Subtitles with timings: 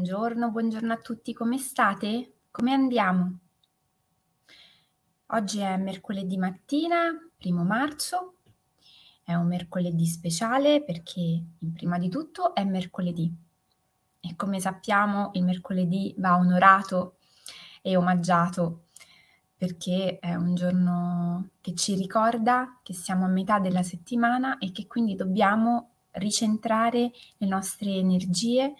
[0.00, 2.36] Buongiorno, buongiorno a tutti, come state?
[2.50, 3.38] Come andiamo?
[5.26, 8.36] Oggi è mercoledì mattina, primo marzo,
[9.22, 13.30] è un mercoledì speciale perché, prima di tutto, è mercoledì
[14.22, 17.18] e come sappiamo il mercoledì va onorato
[17.82, 18.84] e omaggiato
[19.54, 24.86] perché è un giorno che ci ricorda che siamo a metà della settimana e che
[24.86, 28.72] quindi dobbiamo ricentrare le nostre energie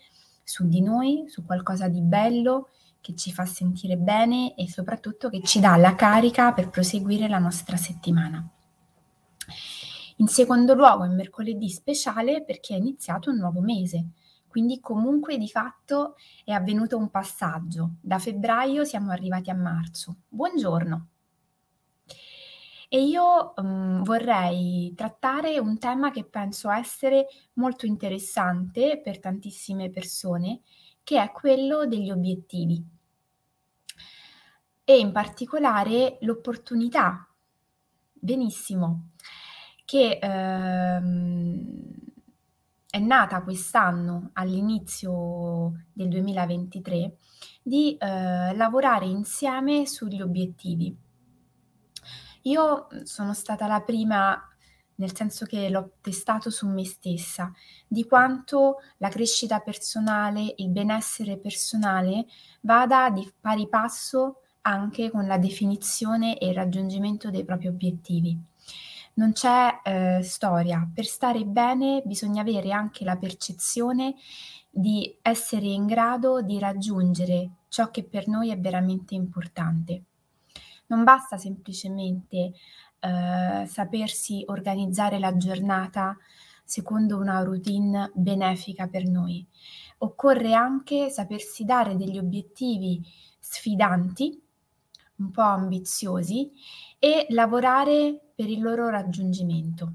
[0.51, 5.43] su di noi, su qualcosa di bello che ci fa sentire bene e soprattutto che
[5.43, 8.47] ci dà la carica per proseguire la nostra settimana.
[10.17, 14.11] In secondo luogo è mercoledì speciale perché è iniziato un nuovo mese,
[14.49, 17.93] quindi comunque di fatto è avvenuto un passaggio.
[18.01, 20.17] Da febbraio siamo arrivati a marzo.
[20.29, 21.10] Buongiorno.
[22.93, 30.63] E io um, vorrei trattare un tema che penso essere molto interessante per tantissime persone,
[31.05, 32.85] che è quello degli obiettivi.
[34.83, 37.29] E in particolare l'opportunità,
[38.13, 39.11] benissimo,
[39.85, 41.95] che ehm,
[42.91, 47.17] è nata quest'anno all'inizio del 2023
[47.63, 51.09] di eh, lavorare insieme sugli obiettivi
[52.43, 54.39] io mhmm, sono stata la prima,
[54.97, 57.53] nel senso che l'ho testato su me stessa,
[57.87, 62.27] di quanto la crescita personale, il benessere personale
[62.61, 68.39] vada di pari passo anche con la definizione e il raggiungimento dei propri obiettivi.
[69.15, 74.15] Non c'è eh, storia, per stare bene bisogna avere anche la percezione
[74.71, 80.05] di essere in grado di raggiungere ciò che per noi è veramente importante.
[80.91, 82.53] Non basta semplicemente
[83.01, 86.17] eh, sapersi organizzare la giornata
[86.65, 89.45] secondo una routine benefica per noi.
[89.99, 93.03] Occorre anche sapersi dare degli obiettivi
[93.39, 94.41] sfidanti,
[95.17, 96.51] un po' ambiziosi,
[96.99, 99.93] e lavorare per il loro raggiungimento.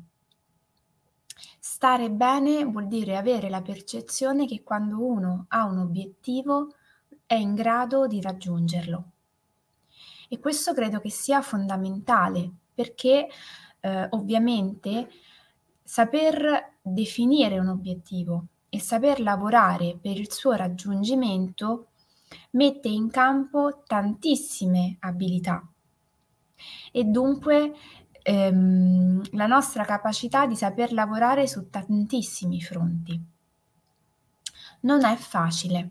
[1.59, 6.73] Stare bene vuol dire avere la percezione che quando uno ha un obiettivo
[7.25, 9.11] è in grado di raggiungerlo.
[10.29, 13.27] E questo credo che sia fondamentale perché
[13.79, 15.09] eh, ovviamente
[15.83, 21.89] saper definire un obiettivo e saper lavorare per il suo raggiungimento
[22.51, 25.65] mette in campo tantissime abilità
[26.91, 27.73] e dunque
[28.21, 33.21] ehm, la nostra capacità di saper lavorare su tantissimi fronti.
[34.81, 35.89] Non è facile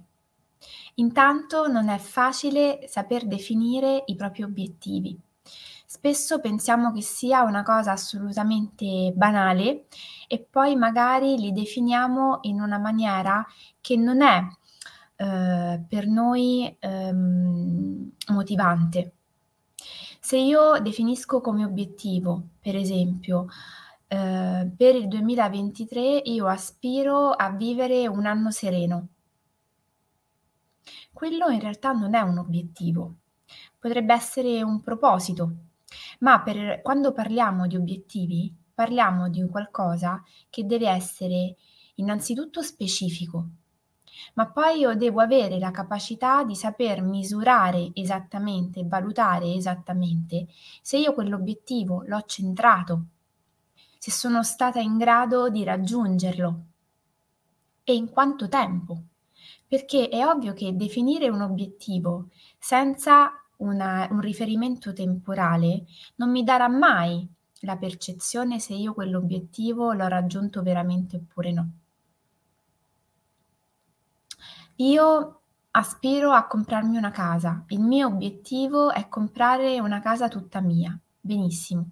[0.96, 5.18] Intanto non è facile saper definire i propri obiettivi.
[5.86, 9.86] Spesso pensiamo che sia una cosa assolutamente banale
[10.26, 13.46] e poi magari li definiamo in una maniera
[13.80, 14.42] che non è
[15.16, 19.12] eh, per noi ehm, motivante.
[20.18, 23.46] Se io definisco come obiettivo, per esempio,
[24.08, 29.08] eh, per il 2023 io aspiro a vivere un anno sereno
[31.14, 33.14] quello in realtà non è un obiettivo,
[33.78, 35.52] potrebbe essere un proposito,
[36.18, 41.54] ma per, quando parliamo di obiettivi parliamo di qualcosa che deve essere
[41.94, 43.46] innanzitutto specifico,
[44.34, 50.48] ma poi io devo avere la capacità di saper misurare esattamente, valutare esattamente
[50.82, 53.04] se io quell'obiettivo l'ho centrato,
[53.98, 56.64] se sono stata in grado di raggiungerlo
[57.84, 59.02] e in quanto tempo
[59.66, 65.84] perché è ovvio che definire un obiettivo senza una, un riferimento temporale
[66.16, 67.26] non mi darà mai
[67.60, 71.70] la percezione se io quell'obiettivo l'ho raggiunto veramente oppure no.
[74.76, 80.98] Io aspiro a comprarmi una casa, il mio obiettivo è comprare una casa tutta mia,
[81.20, 81.90] benissimo.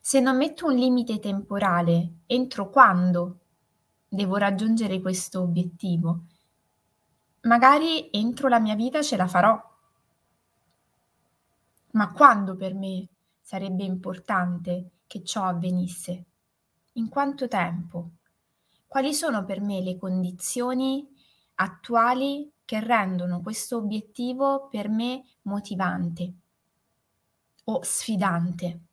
[0.00, 3.38] Se non metto un limite temporale entro quando
[4.08, 6.20] devo raggiungere questo obiettivo,
[7.42, 9.60] magari entro la mia vita ce la farò.
[11.92, 13.08] Ma quando per me
[13.40, 16.24] sarebbe importante che ciò avvenisse?
[16.94, 18.10] In quanto tempo?
[18.86, 21.06] Quali sono per me le condizioni
[21.56, 26.34] attuali che rendono questo obiettivo per me motivante
[27.64, 28.87] o sfidante?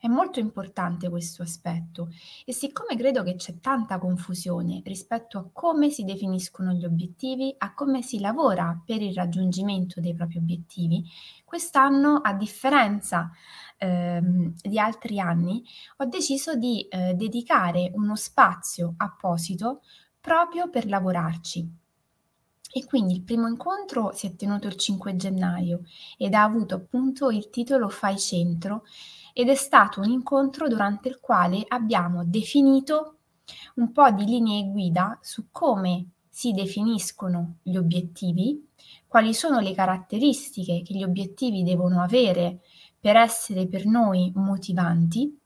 [0.00, 2.08] È molto importante questo aspetto
[2.44, 7.74] e siccome credo che c'è tanta confusione rispetto a come si definiscono gli obiettivi, a
[7.74, 11.04] come si lavora per il raggiungimento dei propri obiettivi,
[11.44, 13.30] quest'anno, a differenza
[13.78, 15.62] ehm, di altri anni,
[15.98, 19.82] ho deciso di eh, dedicare uno spazio apposito
[20.20, 21.82] proprio per lavorarci.
[22.76, 25.82] E quindi il primo incontro si è tenuto il 5 gennaio
[26.18, 28.82] ed ha avuto appunto il titolo Fai centro
[29.34, 33.16] ed è stato un incontro durante il quale abbiamo definito
[33.74, 38.70] un po' di linee guida su come si definiscono gli obiettivi,
[39.06, 42.60] quali sono le caratteristiche che gli obiettivi devono avere
[42.98, 45.38] per essere per noi motivanti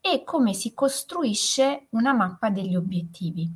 [0.00, 3.50] e come si costruisce una mappa degli obiettivi.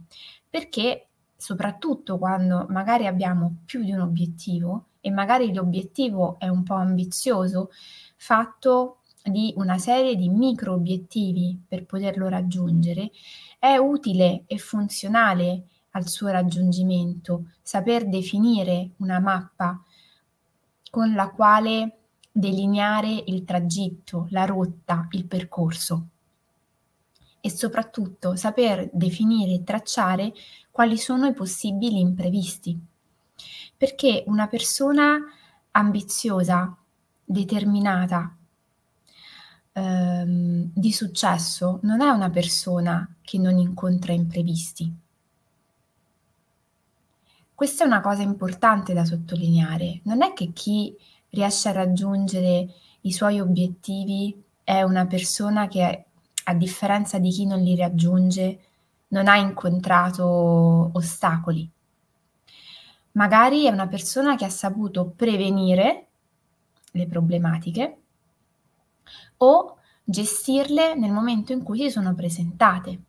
[0.49, 6.75] Perché soprattutto quando magari abbiamo più di un obiettivo e magari l'obiettivo è un po'
[6.75, 7.71] ambizioso,
[8.17, 8.98] fatto
[9.29, 13.11] di una serie di micro obiettivi per poterlo raggiungere,
[13.59, 19.83] è utile e funzionale al suo raggiungimento saper definire una mappa
[20.91, 21.99] con la quale
[22.31, 26.09] delineare il tragitto, la rotta, il percorso
[27.41, 30.33] e soprattutto saper definire e tracciare
[30.71, 32.79] quali sono i possibili imprevisti.
[33.77, 35.19] Perché una persona
[35.73, 36.77] ambiziosa,
[37.25, 38.37] determinata,
[39.79, 44.93] ehm, di successo non è una persona che non incontra imprevisti.
[47.55, 50.01] Questa è una cosa importante da sottolineare.
[50.05, 50.95] Non è che chi
[51.31, 52.69] riesce a raggiungere
[53.03, 56.05] i suoi obiettivi è una persona che,
[56.45, 58.61] a differenza di chi non li raggiunge,
[59.09, 61.69] non ha incontrato ostacoli.
[63.13, 66.07] Magari è una persona che ha saputo prevenire
[66.93, 67.97] le problematiche
[69.39, 73.03] o gestirle nel momento in cui si sono presentate.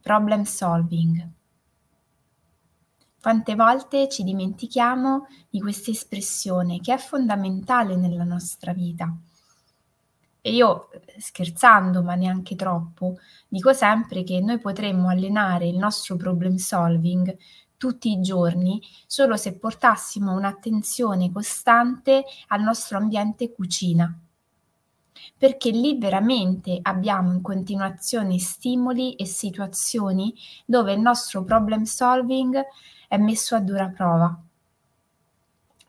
[0.00, 1.30] Problem solving.
[3.20, 9.16] Quante volte ci dimentichiamo di questa espressione che è fondamentale nella nostra vita
[10.46, 13.16] e io, scherzando, ma neanche troppo,
[13.48, 17.34] dico sempre che noi potremmo allenare il nostro problem solving
[17.78, 24.23] tutti i giorni solo se portassimo un'attenzione costante al nostro ambiente cucina.
[25.36, 30.34] Perché lì veramente abbiamo in continuazione stimoli e situazioni
[30.64, 32.60] dove il nostro problem solving
[33.08, 34.38] è messo a dura prova.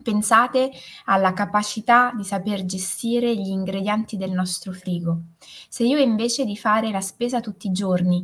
[0.06, 0.72] Pensate
[1.06, 5.20] alla capacità di saper gestire gli ingredienti del nostro frigo.
[5.68, 8.24] Se io invece di fare la spesa tutti i giorni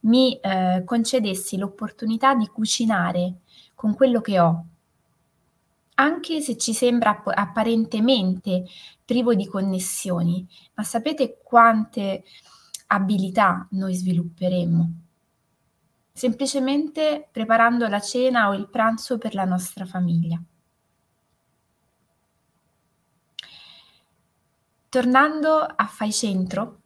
[0.00, 3.34] mi eh, concedessi l'opportunità di cucinare
[3.76, 4.64] con quello che ho,
[6.00, 8.64] anche se ci sembra apparentemente
[9.04, 12.24] privo di connessioni, ma sapete quante
[12.86, 14.92] abilità noi svilupperemo?
[16.10, 20.42] Semplicemente preparando la cena o il pranzo per la nostra famiglia.
[24.88, 26.80] Tornando a Fai Centro,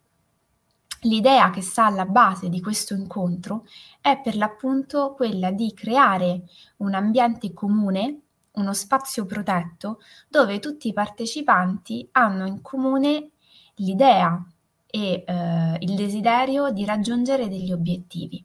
[1.01, 3.65] l'idea che sta alla base di questo incontro
[4.01, 6.43] è per l'appunto quella di creare
[6.77, 8.24] un ambiente comune,
[8.55, 13.31] uno spazio protetto, dove tutti i partecipanti hanno in comune
[13.75, 14.43] l'idea
[14.85, 18.43] e eh, il desiderio di raggiungere degli obiettivi.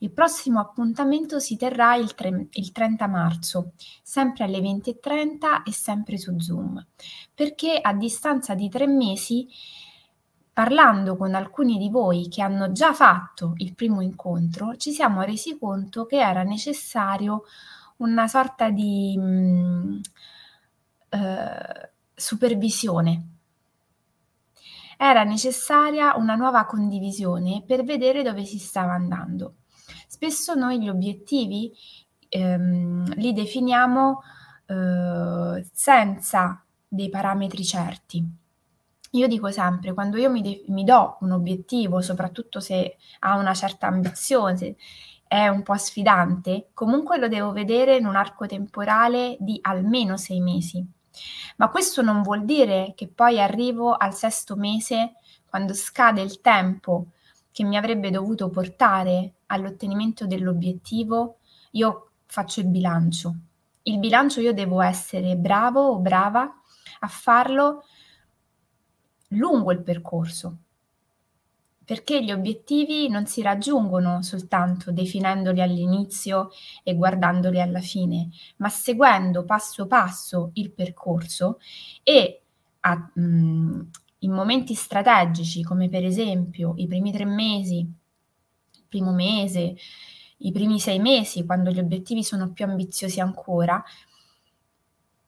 [0.00, 3.72] Il prossimo appuntamento si terrà il, tre, il 30 marzo,
[4.02, 6.84] sempre alle 20.30 e sempre su Zoom,
[7.34, 9.48] perché a distanza di tre mesi
[10.52, 15.58] parlando con alcuni di voi che hanno già fatto il primo incontro, ci siamo resi
[15.58, 17.42] conto che era necessario
[17.98, 20.00] una sorta di mh, mm,
[21.10, 23.28] eh, supervisione.
[24.98, 29.56] Era necessaria una nuova condivisione per vedere dove si stava andando.
[30.08, 31.72] Spesso noi gli obiettivi
[32.28, 34.22] ehm, li definiamo
[34.66, 38.24] eh, senza dei parametri certi.
[39.12, 43.54] Io dico sempre, quando io mi, de- mi do un obiettivo, soprattutto se ha una
[43.54, 44.76] certa ambizione,
[45.28, 50.40] è un po' sfidante, comunque lo devo vedere in un arco temporale di almeno sei
[50.40, 50.84] mesi.
[51.56, 55.14] Ma questo non vuol dire che poi arrivo al sesto mese,
[55.48, 57.06] quando scade il tempo
[57.50, 61.38] che mi avrebbe dovuto portare all'ottenimento dell'obiettivo,
[61.72, 63.34] io faccio il bilancio.
[63.82, 66.42] Il bilancio io devo essere bravo o brava
[67.00, 67.84] a farlo
[69.28, 70.56] lungo il percorso,
[71.86, 76.50] perché gli obiettivi non si raggiungono soltanto definendoli all'inizio
[76.82, 81.60] e guardandoli alla fine, ma seguendo passo passo il percorso
[82.02, 82.42] e
[82.80, 83.80] a, mh, mm,
[84.20, 89.76] in momenti strategici come per esempio i primi tre mesi, il primo mese,
[90.38, 93.80] i primi sei mesi, quando gli obiettivi sono più ambiziosi ancora,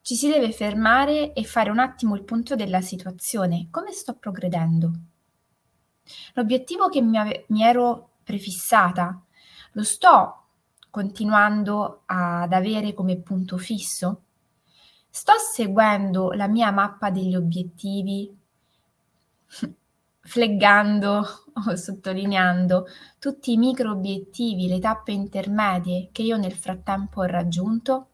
[0.02, 3.68] ci si deve fermare e fare un attimo il punto della situazione.
[3.70, 4.92] Come sto progredendo?
[6.34, 9.20] L'obiettivo che mi, ave- mi ero prefissata
[9.72, 10.42] Lo sto
[10.90, 14.22] continuando ad avere come punto fisso?
[15.10, 18.36] Sto seguendo la mia mappa degli obiettivi,
[20.20, 21.26] fleggando
[21.66, 22.86] o sottolineando
[23.18, 28.08] tutti i micro obiettivi, le tappe intermedie che io nel frattempo ho raggiunto?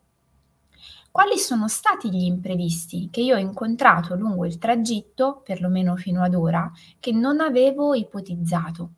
[1.15, 6.35] Quali sono stati gli imprevisti che io ho incontrato lungo il tragitto, perlomeno fino ad
[6.35, 6.69] ora,
[6.99, 8.95] che non avevo ipotizzato?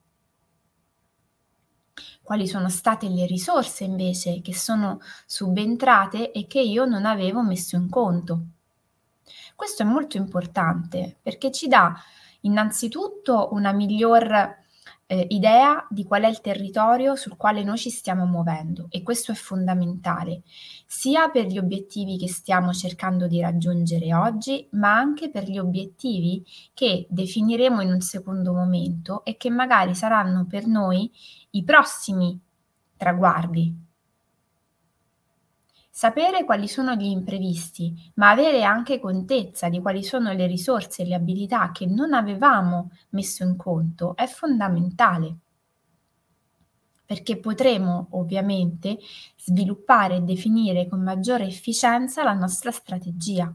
[2.22, 7.76] Quali sono state le risorse invece che sono subentrate e che io non avevo messo
[7.76, 8.46] in conto?
[9.54, 11.94] Questo è molto importante perché ci dà
[12.40, 14.64] innanzitutto una miglior
[15.06, 18.86] eh, idea di qual è il territorio sul quale noi ci stiamo muovendo.
[18.90, 20.42] E questo è fondamentale
[20.86, 26.44] sia per gli obiettivi che stiamo cercando di raggiungere oggi, ma anche per gli obiettivi
[26.74, 31.10] che definiremo in un secondo momento e che magari saranno per noi
[31.50, 32.38] i prossimi
[32.96, 33.85] traguardi
[35.98, 41.06] Sapere quali sono gli imprevisti, ma avere anche contezza di quali sono le risorse e
[41.06, 45.36] le abilità che non avevamo messo in conto è fondamentale
[47.06, 48.98] perché potremo ovviamente
[49.38, 53.50] sviluppare e definire con maggiore efficienza la nostra strategia.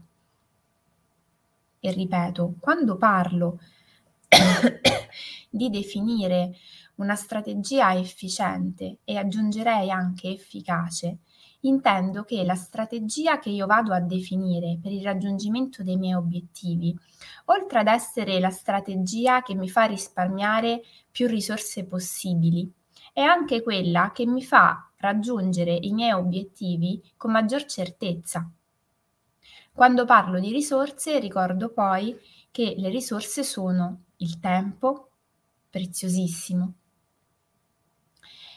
[1.78, 3.60] E ripeto, quando parlo
[5.48, 6.56] di definire
[6.96, 11.18] una strategia efficiente e aggiungerei anche efficace,
[11.62, 16.96] intendo che la strategia che io vado a definire per il raggiungimento dei miei obiettivi,
[17.46, 22.70] oltre ad essere la strategia che mi fa risparmiare più risorse possibili,
[23.12, 28.48] è anche quella che mi fa raggiungere i miei obiettivi con maggior certezza.
[29.72, 32.16] Quando parlo di risorse ricordo poi
[32.50, 35.10] che le risorse sono il tempo,
[35.70, 36.74] preziosissimo,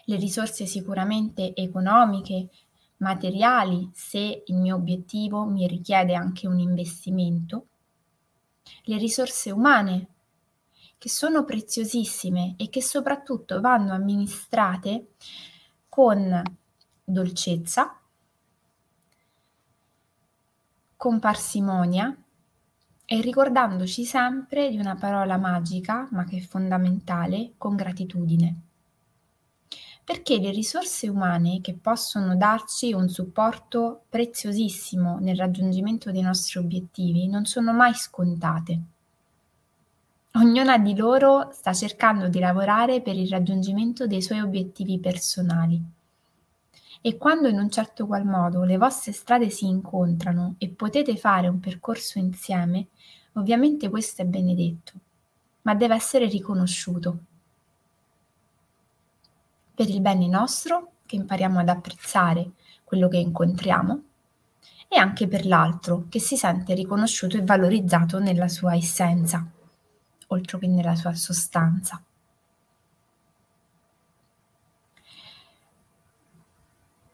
[0.05, 2.49] le risorse sicuramente economiche,
[2.97, 7.67] materiali se il mio obiettivo mi richiede anche un investimento,
[8.83, 10.07] le risorse umane
[10.97, 15.13] che sono preziosissime e che soprattutto vanno amministrate
[15.89, 16.41] con
[17.03, 17.99] dolcezza,
[20.97, 22.15] con parsimonia
[23.05, 28.64] e ricordandoci sempre di una parola magica, ma che è fondamentale, con gratitudine
[30.05, 37.27] perché le risorse umane che possono darci un supporto preziosissimo nel raggiungimento dei nostri obiettivi
[37.27, 38.79] non sono mai scontate.
[40.33, 45.81] Ognuna di loro sta cercando di lavorare per il raggiungimento dei suoi obiettivi personali.
[47.01, 51.47] E quando in un certo qual modo le vostre strade si incontrano e potete fare
[51.47, 52.87] un percorso insieme,
[53.33, 54.93] ovviamente questo è benedetto,
[55.63, 57.17] ma deve essere riconosciuto
[59.75, 62.51] per il bene nostro, che impariamo ad apprezzare
[62.83, 64.03] quello che incontriamo,
[64.87, 69.45] e anche per l'altro, che si sente riconosciuto e valorizzato nella sua essenza,
[70.27, 72.01] oltre che nella sua sostanza.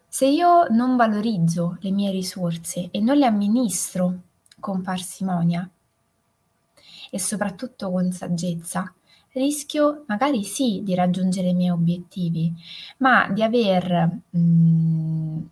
[0.08, 4.20] Se io non valorizzo le mie risorse e non le amministro
[4.60, 5.68] con parsimonia
[7.10, 8.94] e soprattutto con saggezza,
[9.34, 12.54] rischio magari sì di raggiungere i miei obiettivi,
[12.98, 15.50] ma di aver mh, mhmm,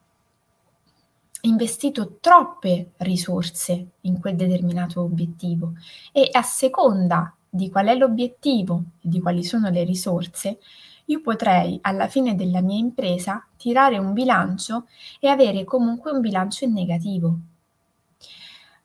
[1.42, 5.74] investito troppe risorse in quel determinato obiettivo
[6.12, 10.60] e a seconda di qual è l'obiettivo e di quali sono le risorse,
[11.06, 14.86] io potrei alla fine della mia impresa tirare un bilancio
[15.20, 17.40] e avere comunque un bilancio in negativo.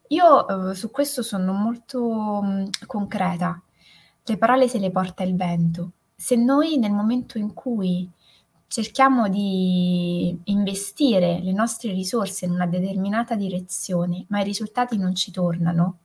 [0.08, 3.60] Io eh, su questo sono molto mh, mhmm, concreta
[4.26, 5.92] le parole se le porta il vento.
[6.16, 8.08] Se noi nel momento in cui
[8.66, 15.30] cerchiamo di investire le nostre risorse in una determinata direzione, ma i risultati non ci
[15.30, 15.98] tornano,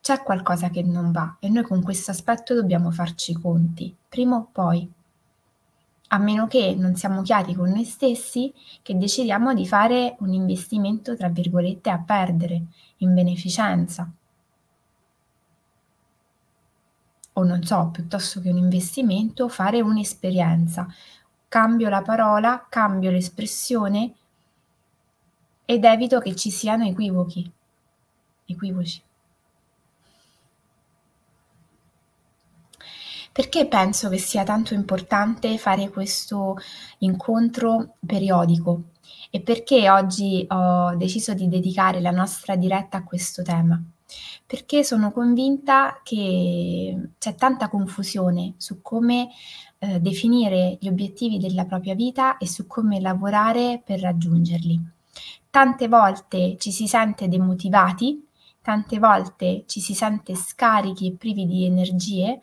[0.00, 4.36] c'è qualcosa che non va e noi con questo aspetto dobbiamo farci i conti, prima
[4.36, 4.90] o poi.
[6.08, 11.16] A meno che non siamo chiari con noi stessi che decidiamo di fare un investimento,
[11.16, 12.62] tra virgolette, a perdere,
[12.98, 14.10] in beneficenza.
[17.34, 20.86] O non so, piuttosto che un investimento, fare un'esperienza.
[21.48, 24.14] Cambio la parola, cambio l'espressione
[25.64, 27.50] ed evito che ci siano equivochi.
[28.46, 29.02] Equivoci.
[33.32, 36.56] Perché penso che sia tanto importante fare questo
[36.98, 38.90] incontro periodico
[39.28, 43.82] e perché oggi ho deciso di dedicare la nostra diretta a questo tema?
[44.46, 49.28] Perché sono convinta che c'è tanta confusione su come
[49.78, 54.80] eh, definire gli obiettivi della propria vita e su come lavorare per raggiungerli.
[55.50, 58.26] Tante volte ci si sente demotivati,
[58.60, 62.40] tante volte ci si sente scarichi e privi di energie,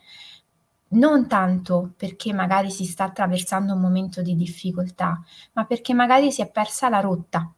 [0.89, 5.21] non tanto perché magari si sta attraversando un momento di difficoltà,
[5.53, 7.51] ma perché magari si è persa la rotta,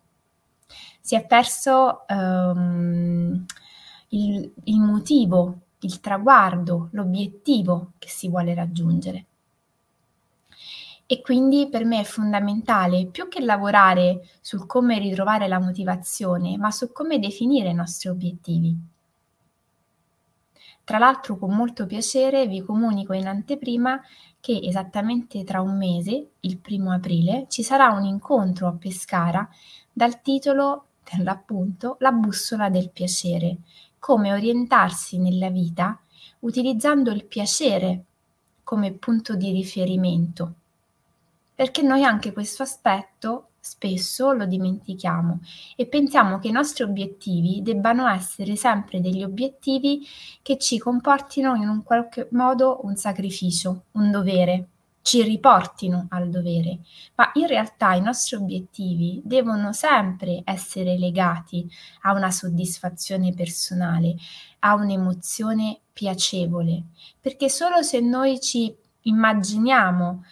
[1.02, 3.46] si è perso um,
[4.14, 9.26] il, il motivo, il traguardo, l'obiettivo che si vuole raggiungere.
[11.06, 16.72] E quindi per me è fondamentale più che lavorare sul come ritrovare la motivazione, ma
[16.72, 18.76] su come definire i nostri obiettivi.
[20.86, 24.02] Tra l'altro con molto piacere vi comunico in anteprima
[24.40, 29.48] che esattamente tra un mese, il primo aprile, ci sarà un incontro a Pescara
[29.92, 33.58] dal titolo, per l'appunto, La bussola del piacere,
[34.04, 35.98] come orientarsi nella vita
[36.40, 38.04] utilizzando il piacere
[38.62, 40.54] come punto di riferimento.
[41.56, 45.40] Perché noi anche questo aspetto spesso lo dimentichiamo
[45.78, 50.06] e pensiamo che i nostri obiettivi debbano essere sempre degli obiettivi
[50.42, 54.68] che ci comportino in un qualche modo un sacrificio, un dovere,
[55.04, 56.80] ci riportino al dovere,
[57.16, 61.70] ma in realtà i nostri obiettivi devono sempre essere legati
[62.04, 64.16] a una soddisfazione personale,
[64.60, 66.86] a un'emozione piacevole,
[67.20, 70.24] perché solo se noi ci immaginiamo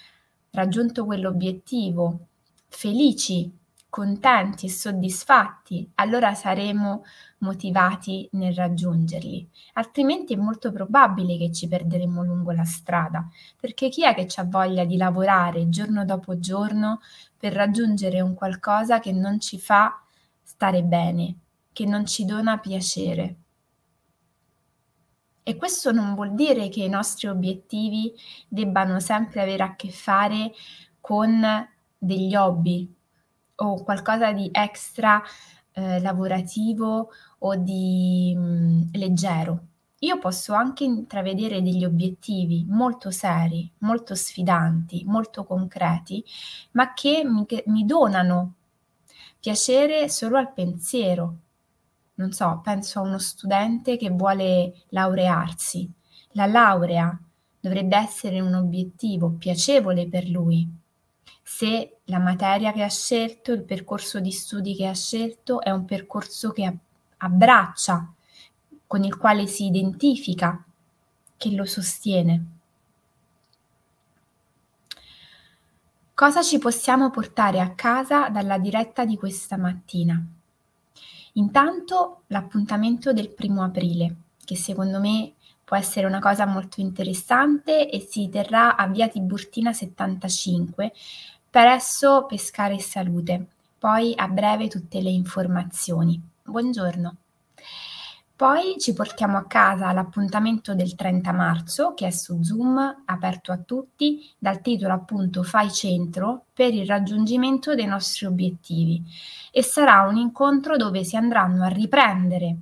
[0.52, 2.28] raggiunto quell'obiettivo
[2.70, 3.52] felici,
[3.92, 7.04] contenti e soddisfatti, allora saremo
[7.40, 9.50] motivati nel raggiungerli.
[9.74, 13.28] Altrimenti è molto probabile che ci perderemo lungo la strada,
[13.60, 17.02] perché chi è che ha voglia di lavorare giorno dopo giorno
[17.38, 20.02] per raggiungere un qualcosa che non ci fa
[20.42, 21.36] stare bene,
[21.74, 23.36] che non ci dona piacere?
[25.44, 28.14] E questo non vuol dire che i nostri obiettivi
[28.48, 30.54] debbano sempre avere a che fare
[31.02, 31.46] con
[31.98, 33.00] degli hobby
[33.62, 35.22] o qualcosa di extra
[35.74, 39.66] eh, lavorativo o di mh, mm, leggero.
[40.00, 46.24] Io posso anche intravedere degli obiettivi molto seri, molto sfidanti, molto concreti,
[46.72, 48.56] ma che mi, che mi donano
[49.40, 51.38] piacere solo al pensiero.
[52.16, 55.92] Non so, penso a uno studente che vuole laurearsi.
[56.32, 57.16] La laurea
[57.60, 60.68] dovrebbe essere un obiettivo piacevole per lui,
[61.44, 65.86] se la materia che ha scelto, il percorso di studi che ha scelto è un
[65.86, 66.78] percorso che
[67.18, 68.14] abbraccia,
[68.88, 70.64] con il quale si identifica,
[71.38, 72.46] che lo sostiene.
[76.14, 80.24] Cosa ci possiamo portare a casa dalla diretta di questa mattina?
[81.34, 85.34] Intanto l'appuntamento del primo aprile, che secondo me
[85.72, 90.92] può essere una cosa molto interessante e si terrà a Via Tiburtina 75
[91.50, 93.46] presso Pescare e Salute.
[93.80, 96.22] Poi a breve tutte le informazioni.
[96.44, 97.16] Buongiorno.
[98.36, 103.58] Poi ci portiamo a casa l'appuntamento del 30 marzo che è su Zoom, aperto a
[103.58, 109.02] tutti, dal titolo appunto Fai centro per il raggiungimento dei nostri obiettivi
[109.50, 112.58] e sarà un incontro dove si andranno a riprendere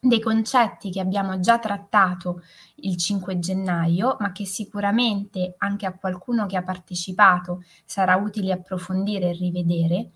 [0.00, 2.42] dei concetti che abbiamo già trattato
[2.76, 9.30] il 5 gennaio, ma che sicuramente anche a qualcuno che ha partecipato sarà utile approfondire
[9.30, 10.10] e rivedere,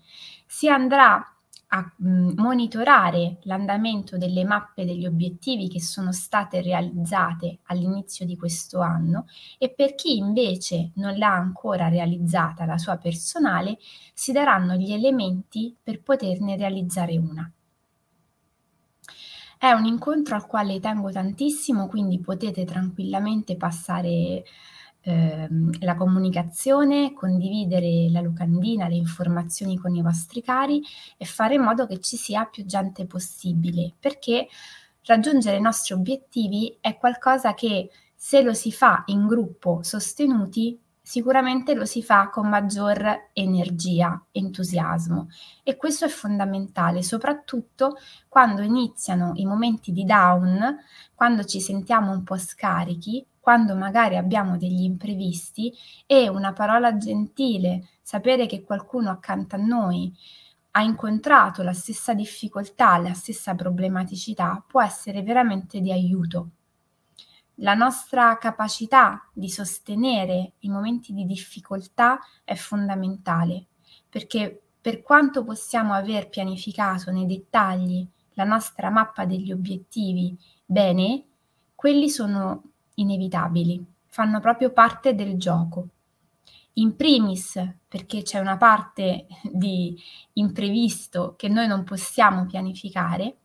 [0.47, 1.33] si andrà
[1.75, 8.79] a mm, monitorare l'andamento delle mappe degli obiettivi che sono state realizzate all'inizio di questo
[8.79, 9.25] anno
[9.57, 13.77] e per chi invece non l'ha ancora realizzata la sua personale
[14.13, 17.51] si daranno gli elementi per poterne realizzare una.
[19.63, 24.43] È un incontro al quale tengo tantissimo, quindi potete tranquillamente passare
[24.99, 30.81] ehm, la comunicazione, condividere la locandina, le informazioni con i vostri cari
[31.15, 34.49] e fare in modo che ci sia più gente possibile, perché
[35.05, 40.77] raggiungere i nostri obiettivi è qualcosa che se lo si fa in gruppo sostenuti
[41.13, 45.27] sicuramente lo si fa con maggior energia, entusiasmo.
[45.61, 47.97] E questo è fondamentale, soprattutto
[48.27, 50.75] quando iniziano i momenti di down,
[51.13, 55.71] quando ci sentiamo un po' scarichi, quando magari abbiamo degli imprevisti
[56.07, 60.11] e una parola gentile, sapere che qualcuno accanto a noi
[60.71, 66.53] ha incontrato la stessa difficoltà, la stessa problematicità, può essere veramente di aiuto
[67.57, 73.65] la nostra capacità di sostenere i momenti di difficoltà è fondamentale,
[74.09, 81.23] perché per quanto possiamo aver pianificato nei dettagli la nostra mappa degli obiettivi bene,
[81.75, 82.63] quelli sono
[82.95, 85.87] inevitabili, fanno proprio parte del gioco.
[86.77, 89.95] In primis perché c'è una parte di
[90.33, 93.37] imprevisto che noi non possiamo pianificare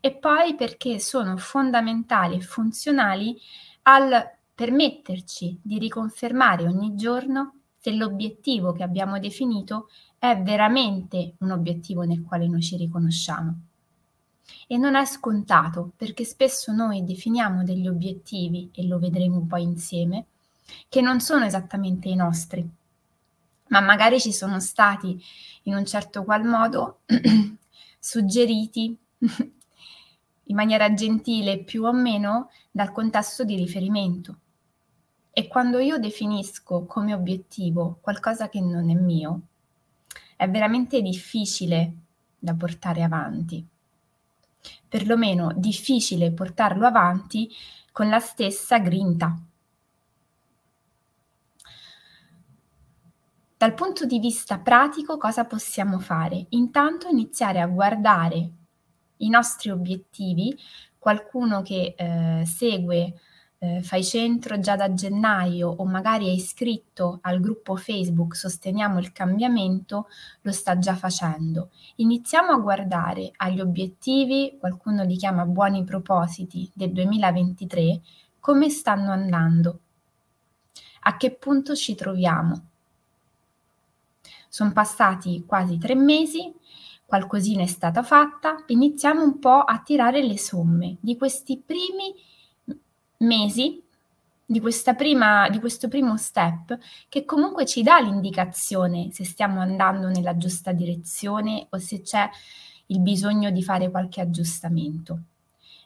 [0.00, 3.38] e poi perché sono fondamentali e funzionali
[3.82, 9.88] al permetterci di riconfermare ogni giorno se l'obiettivo che abbiamo definito
[10.18, 13.54] è veramente un obiettivo nel quale noi ci riconosciamo.
[14.66, 20.26] E non è scontato perché spesso noi definiamo degli obiettivi, e lo vedremo poi insieme,
[20.88, 22.68] che non sono esattamente i nostri,
[23.68, 25.18] ma magari ci sono stati
[25.64, 27.00] in un certo qual modo
[27.98, 28.96] suggeriti
[30.48, 34.38] in maniera gentile più o meno dal contesto di riferimento.
[35.30, 39.40] E quando io definisco come obiettivo qualcosa che non è mio,
[40.36, 41.94] è veramente difficile
[42.38, 43.66] da portare avanti.
[44.88, 47.50] Perlomeno difficile portarlo avanti
[47.92, 49.36] con la stessa grinta.
[53.56, 56.46] Dal punto di vista pratico cosa possiamo fare?
[56.50, 58.52] Intanto iniziare a guardare
[59.18, 60.56] i nostri obiettivi,
[60.98, 63.14] qualcuno che eh, segue
[63.60, 69.12] eh, fai centro già da gennaio o magari è iscritto al gruppo Facebook Sosteniamo il
[69.12, 70.06] cambiamento,
[70.42, 71.70] lo sta già facendo.
[71.96, 78.00] Iniziamo a guardare agli obiettivi, qualcuno li chiama buoni propositi del 2023,
[78.38, 79.80] come stanno andando,
[81.00, 82.66] a che punto ci troviamo.
[84.48, 86.52] Sono passati quasi tre mesi,
[87.08, 92.14] qualcosina è stata fatta, iniziamo un po' a tirare le somme di questi primi
[93.20, 93.82] mesi
[94.44, 94.60] di,
[94.94, 100.72] prima, di questo primo step che comunque ci dà l'indicazione se stiamo andando nella giusta
[100.72, 102.28] direzione o se c'è
[102.88, 105.20] il bisogno di fare qualche aggiustamento.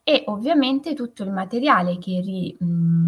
[0.02, 3.06] E ovviamente tutto il materiale che ri, mh,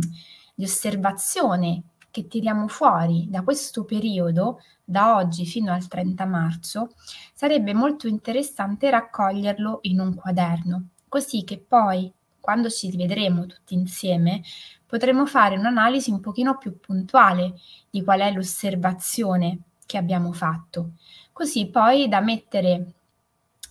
[0.54, 1.82] di osservazione
[2.14, 6.92] che tiriamo fuori da questo periodo, da oggi fino al 30 marzo,
[7.34, 14.42] sarebbe molto interessante raccoglierlo in un quaderno, così che poi quando ci rivedremo tutti insieme,
[14.86, 17.54] potremo fare un'analisi un pochino più puntuale
[17.90, 20.92] di qual è l'osservazione che abbiamo fatto,
[21.32, 22.92] così poi da mettere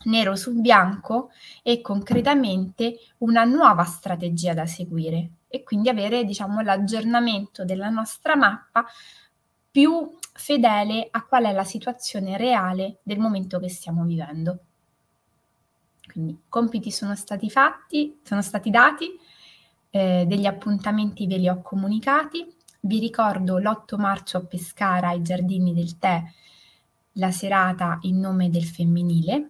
[0.05, 7.63] nero su bianco e concretamente una nuova strategia da seguire e quindi avere diciamo l'aggiornamento
[7.63, 8.85] della nostra mappa
[9.69, 14.59] più fedele a qual è la situazione reale del momento che stiamo vivendo.
[16.11, 19.07] Quindi i compiti sono stati fatti, sono stati dati,
[19.89, 22.51] eh, degli appuntamenti ve li ho comunicati.
[22.79, 26.23] Vi ricordo l'8 marzo a Pescara ai Giardini del Tè
[27.13, 29.49] la serata in nome del femminile.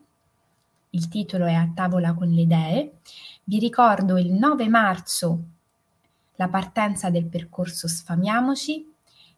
[0.96, 3.00] Il titolo è A tavola con le idee.
[3.46, 5.44] Vi ricordo il 9 marzo
[6.36, 8.92] la partenza del percorso Sfamiamoci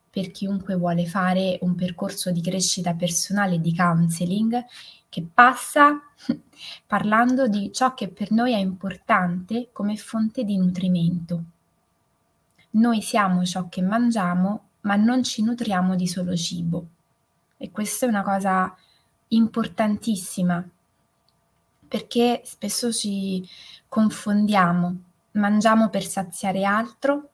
[0.09, 4.65] per chiunque vuole fare un percorso di crescita personale di counseling
[5.07, 6.01] che passa
[6.85, 11.43] parlando di ciò che per noi è importante come fonte di nutrimento.
[12.71, 16.87] Noi siamo ciò che mangiamo, ma non ci nutriamo di solo cibo.
[17.55, 18.75] E questa è una cosa
[19.29, 20.65] importantissima
[21.95, 23.41] perché spesso ci
[23.87, 24.97] confondiamo,
[25.31, 27.29] mangiamo per saziare altro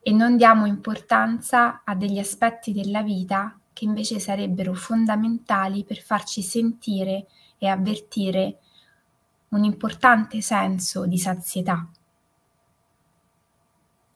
[0.00, 6.42] e non diamo importanza a degli aspetti della vita che invece sarebbero fondamentali per farci
[6.42, 7.26] sentire
[7.58, 8.60] e avvertire
[9.48, 11.90] un importante senso di sazietà,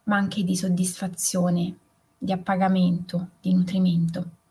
[0.05, 1.77] ma anche di soddisfazione,
[2.17, 4.42] di appagamento, di nutrimento.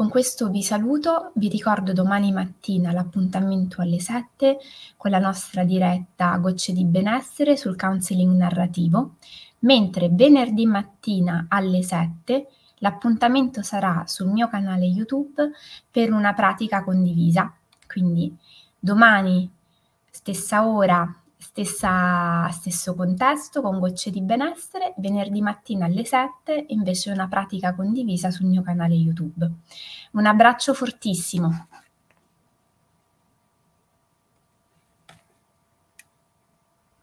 [0.00, 4.56] Con questo vi saluto, vi ricordo domani mattina l'appuntamento alle 7
[4.96, 9.16] con la nostra diretta Gocce di benessere sul counseling narrativo,
[9.58, 15.50] mentre venerdì mattina alle 7 L'appuntamento sarà sul mio canale YouTube
[15.90, 17.54] per una pratica condivisa,
[17.86, 18.34] quindi
[18.78, 19.52] domani
[20.10, 21.14] stessa ora,
[21.50, 28.30] stessa, stesso contesto con gocce di benessere, venerdì mattina alle 7 invece una pratica condivisa
[28.30, 29.50] sul mio canale YouTube.
[30.12, 31.66] Un abbraccio fortissimo.